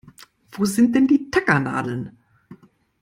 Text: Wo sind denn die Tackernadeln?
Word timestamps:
Wo 0.53 0.65
sind 0.65 0.95
denn 0.95 1.05
die 1.05 1.29
Tackernadeln? 1.29 2.17